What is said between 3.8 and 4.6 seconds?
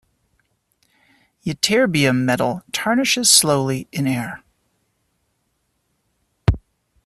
in air.